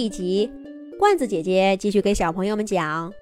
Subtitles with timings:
[0.00, 0.50] 一集，
[0.98, 3.10] 罐子姐姐继续给小朋友们讲《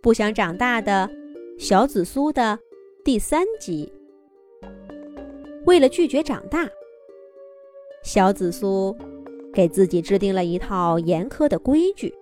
[0.00, 1.10] 不想长大的
[1.58, 2.56] 小紫苏》的
[3.04, 3.92] 第三集。
[5.64, 6.70] 为了拒绝长大，
[8.04, 8.96] 小紫苏
[9.52, 12.14] 给自己制定了一套严苛的规矩：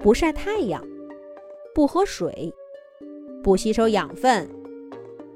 [0.00, 0.82] 不晒太阳，
[1.74, 2.50] 不喝水，
[3.42, 4.48] 不吸收养分，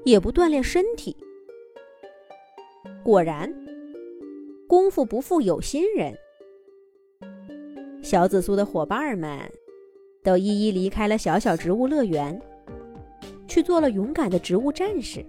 [0.03, 1.15] 也不锻炼身体。
[3.03, 3.53] 果然，
[4.67, 6.17] 功夫不负有心人。
[8.11, 9.39] 小紫苏的伙伴们
[10.21, 12.37] 都一一离开了小小植物乐园，
[13.47, 15.25] 去做了勇敢的植物战士。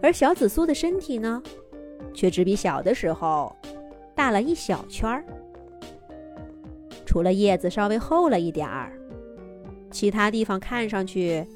[0.00, 1.42] 而小紫苏的身体呢，
[2.14, 3.54] 却只比小的时候
[4.14, 5.22] 大了一小圈儿。
[7.04, 8.98] 除了叶子稍微厚了一点儿，
[9.90, 11.46] 其他地方看上去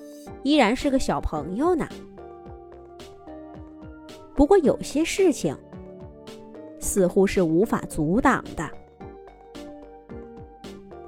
[0.42, 1.88] 依然是个小朋友呢。
[4.37, 5.56] 不过有些事情
[6.78, 8.70] 似乎是无法阻挡的。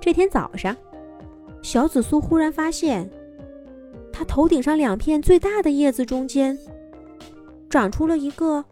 [0.04, 0.76] 这天早上，
[1.62, 3.10] 小紫苏忽然发现，
[4.12, 6.58] 它头顶上两片最大的叶子中间
[7.70, 8.62] 长出了一个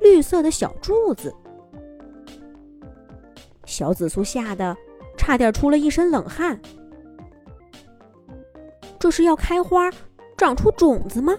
[0.00, 1.32] 绿色的小柱子。
[3.64, 4.76] 小紫苏吓得
[5.16, 6.60] 差点出了一身冷汗。
[8.98, 9.88] 这是要开花、
[10.36, 11.38] 长出种子吗？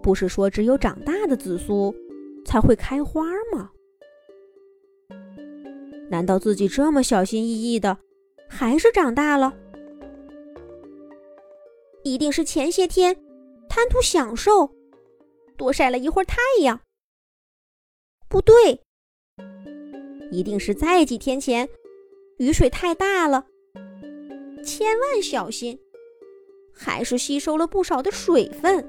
[0.00, 1.94] 不是说只有长大的紫苏
[2.46, 3.22] 才会开花
[3.54, 3.70] 吗？
[6.10, 7.98] 难道自己这么小心翼翼的，
[8.48, 9.52] 还是长大了？
[12.02, 13.16] 一定是前些天
[13.68, 14.70] 贪图享受，
[15.56, 16.78] 多晒了一会儿太阳。
[18.28, 18.80] 不对，
[20.30, 21.68] 一定是在几天前
[22.38, 23.46] 雨水太大了，
[24.62, 25.78] 千万小心，
[26.74, 28.84] 还是吸收了不少的水分。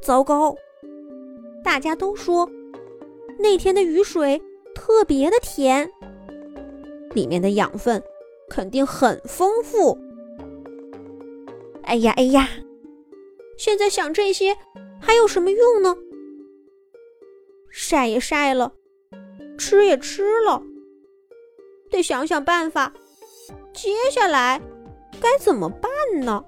[0.00, 0.56] 糟糕！
[1.62, 2.50] 大家都说
[3.38, 4.40] 那天的雨水
[4.74, 5.90] 特别的甜，
[7.14, 8.02] 里面的养分
[8.48, 9.98] 肯定很丰富。
[11.82, 12.48] 哎呀哎呀！
[13.56, 14.56] 现在想这些
[15.00, 15.96] 还有什么用呢？
[17.68, 18.72] 晒也晒了，
[19.58, 20.62] 吃也吃了，
[21.90, 22.92] 得想想办法。
[23.72, 24.60] 接下来
[25.20, 26.44] 该怎么办呢？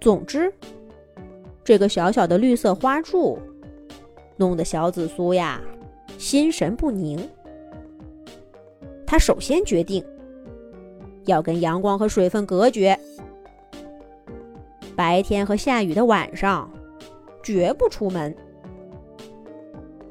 [0.00, 0.52] 总之。
[1.64, 3.38] 这个小小的绿色花柱，
[4.36, 5.60] 弄得小紫苏呀
[6.22, 7.18] 心神不宁。
[9.04, 10.02] 他首先决定
[11.24, 12.96] 要跟阳光和水分隔绝，
[14.94, 16.70] 白天和下雨的晚上
[17.42, 18.32] 绝不出门。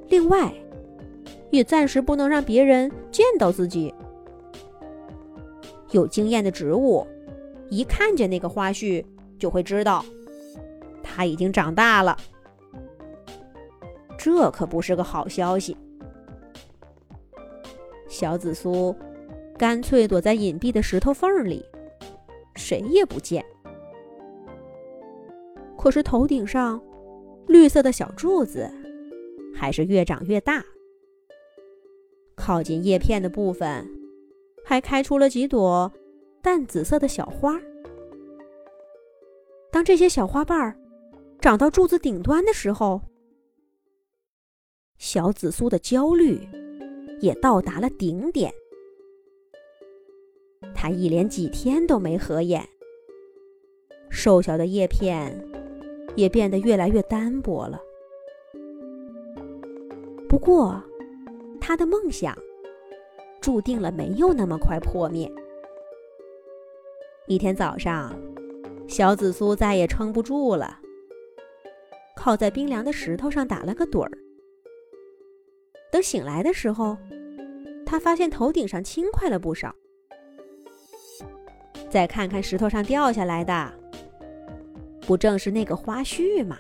[0.09, 0.53] 另外，
[1.49, 3.93] 也暂时不能让别人见到自己。
[5.91, 7.07] 有经验的植物，
[7.69, 9.01] 一看见那个花絮，
[9.39, 10.03] 就会知道。
[11.01, 12.17] 它已经长大了，
[14.17, 15.77] 这可不是个好消息。
[18.21, 18.95] 小紫苏
[19.57, 21.65] 干脆躲在隐蔽的石头缝里，
[22.55, 23.43] 谁也不见。
[25.75, 26.79] 可是头顶上
[27.47, 28.71] 绿色的小柱子
[29.55, 30.63] 还是越长越大，
[32.35, 33.89] 靠近叶片的部分
[34.63, 35.91] 还开出了几朵
[36.43, 37.59] 淡紫色的小花。
[39.71, 40.77] 当这些小花瓣儿。
[41.39, 43.01] 长到柱子顶端的时候，
[44.99, 46.47] 小紫苏的焦虑
[47.21, 48.53] 也到达了顶点。
[50.75, 52.67] 它一连几天都没合眼，
[54.09, 55.47] 瘦小的叶片
[56.15, 57.79] 也变得越来越单薄了。
[60.27, 60.81] 不过，
[61.59, 62.35] 他的梦想
[63.41, 65.31] 注定了没有那么快破灭。
[67.27, 68.19] 一天早上，
[68.87, 70.79] 小紫苏再也撑不住了。
[72.15, 74.11] 靠在冰凉的石头上打了个盹儿。
[75.91, 76.97] 等醒来的时候，
[77.85, 79.75] 他发现头顶上轻快了不少。
[81.89, 83.73] 再看看石头上掉下来的，
[85.05, 86.57] 不正是那个花絮吗？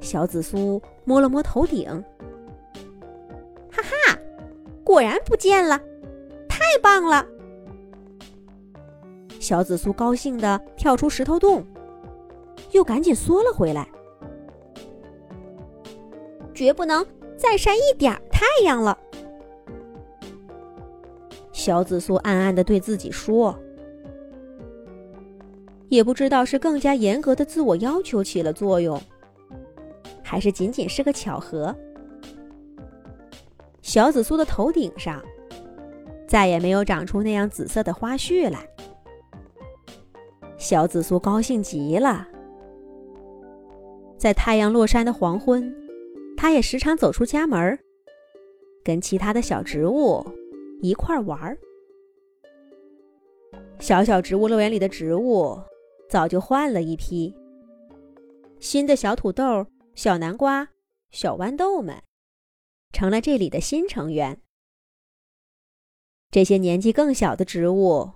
[0.00, 1.88] 小紫苏摸了摸头顶，
[3.70, 4.18] 哈哈，
[4.84, 5.80] 果然不见了，
[6.48, 7.26] 太棒了！
[9.40, 11.66] 小紫苏高兴地跳出石头洞。
[12.72, 13.88] 又赶紧缩了回来，
[16.58, 17.06] 绝不能
[17.36, 18.98] 再晒一点太阳了。
[21.52, 23.56] 小紫苏暗暗的对自己说，
[25.88, 29.00] 也不知道是更加严格的自我要求起了作用，
[30.20, 31.72] 还是仅仅是个巧合。
[33.80, 35.22] 小紫苏的头顶上
[36.26, 38.68] 再也没有长出那样紫色的花絮来，
[40.56, 42.26] 小紫苏高兴极了。
[44.16, 45.72] 在太阳落山的黄昏，
[46.40, 47.76] 他也时常走出家门，
[48.84, 50.24] 跟其他的小植物
[50.80, 51.58] 一块儿玩儿。
[53.80, 55.60] 小小植物乐园里的植物
[56.08, 57.34] 早就换了一批，
[58.60, 60.68] 新的小土豆、小南瓜、
[61.10, 62.00] 小豌豆们
[62.92, 64.40] 成了这里的新成员。
[66.30, 68.12] 这些年纪更小的植物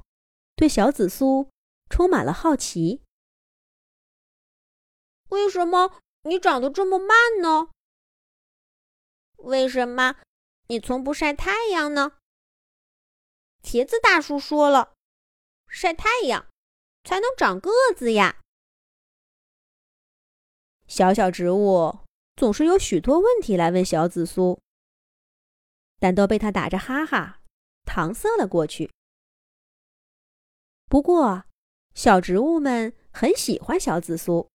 [0.54, 1.48] 对小紫苏
[1.90, 3.00] 充满了好奇。
[5.30, 5.90] 为什么
[6.22, 7.70] 你长得这么慢呢？
[9.42, 10.16] 为什么
[10.68, 12.18] 你从不晒太阳呢？
[13.62, 14.94] 茄子大叔说了。
[15.68, 16.46] 晒太阳
[17.04, 18.40] 才能长个子呀！
[20.86, 22.00] 小小植物
[22.36, 24.60] 总是有许多问题来问小紫苏，
[25.98, 27.40] 但都被他打着哈哈
[27.86, 28.90] 搪塞了过去。
[30.86, 31.44] 不过，
[31.94, 34.50] 小植物们很喜欢小紫苏。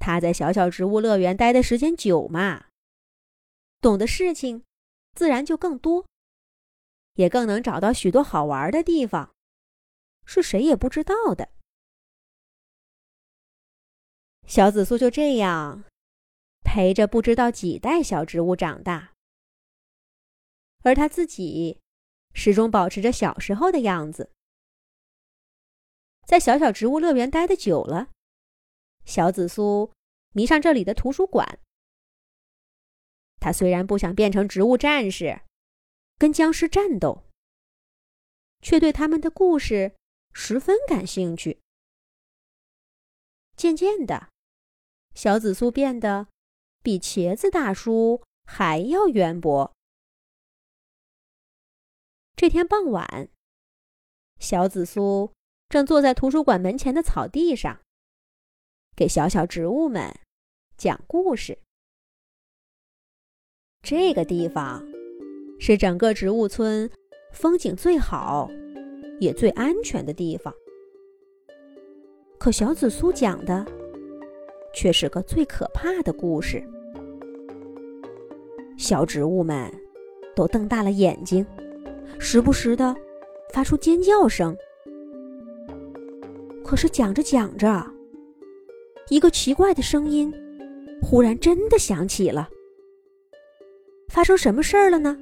[0.00, 2.69] 他在小小植物乐园待的时间久嘛，
[3.80, 4.64] 懂的事情
[5.14, 6.06] 自然就更多。
[7.14, 9.34] 也更能找到许多好玩的地方，
[10.24, 11.50] 是谁也不知道的。
[14.46, 15.84] 小紫苏就这样
[16.64, 19.12] 陪着不知道几代小植物长大，
[20.82, 21.80] 而他自己
[22.32, 24.32] 始终保持着小时候的样子。
[26.24, 28.08] 在小小植物乐园待的久了，
[29.04, 29.92] 小紫苏
[30.32, 31.58] 迷上这里的图书馆。
[33.40, 35.40] 他虽然不想变成植物战士。
[36.18, 37.24] 跟僵尸战斗，
[38.60, 39.96] 却对他们的故事
[40.34, 41.62] 十分感兴趣。
[43.56, 44.28] 渐渐的，
[45.14, 46.28] 小紫苏变得
[46.82, 49.72] 比茄子大叔还要渊博。
[52.36, 53.30] 这天傍晚，
[54.38, 55.32] 小紫苏
[55.70, 57.80] 正坐在图书馆门前的草地上，
[58.94, 60.14] 给小小植物们
[60.76, 61.62] 讲故事。
[63.82, 64.82] 这个地方。
[65.62, 66.90] 是整个植物村
[67.32, 68.50] 风景最好、
[69.18, 70.52] 也最安全的地方。
[72.38, 73.66] 可小紫苏讲的
[74.72, 76.64] 却是个最可怕的故事。
[78.78, 79.70] 小植物们
[80.34, 81.46] 都瞪大了眼睛，
[82.18, 82.96] 时不时的
[83.52, 84.56] 发出尖叫声。
[86.64, 87.86] 可是讲着讲着，
[89.10, 90.32] 一个奇怪的声音
[91.02, 92.48] 忽然真的响起了。
[94.10, 95.16] 发生什么事儿了呢？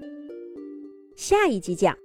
[1.14, 1.98] 下一集讲。